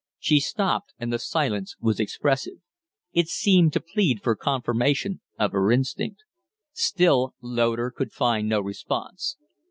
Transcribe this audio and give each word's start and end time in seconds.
She 0.17 0.39
stopped, 0.39 0.93
and 0.97 1.13
the 1.13 1.19
silence 1.19 1.75
was 1.79 1.99
expressive. 1.99 2.57
It 3.13 3.27
seemed 3.27 3.71
to 3.73 3.79
plead 3.79 4.23
for 4.23 4.35
confirmation 4.35 5.21
of 5.37 5.51
her 5.51 5.71
instinct. 5.71 6.23
Still 6.73 7.35
Loder 7.39 7.91
could 7.91 8.11
find 8.11 8.49
no 8.49 8.61
response. 8.61 9.37